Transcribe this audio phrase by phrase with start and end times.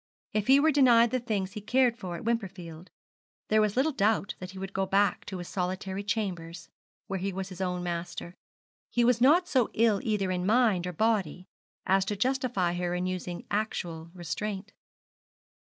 [0.33, 2.89] If he were denied the things he cared for at Wimperfield,
[3.49, 6.69] there was little doubt that he would go back to his solitary chambers,
[7.05, 8.33] where he was his own master.
[8.89, 11.45] He was not so ill either in mind or body
[11.85, 14.71] as to justify her in using actual restraint.